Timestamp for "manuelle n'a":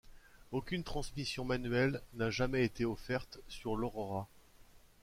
1.45-2.31